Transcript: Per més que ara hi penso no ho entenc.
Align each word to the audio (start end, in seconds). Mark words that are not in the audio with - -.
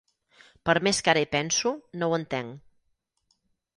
Per 0.69 0.75
més 0.87 1.01
que 1.07 1.11
ara 1.13 1.23
hi 1.25 1.29
penso 1.37 1.73
no 1.99 2.09
ho 2.09 2.19
entenc. 2.21 2.61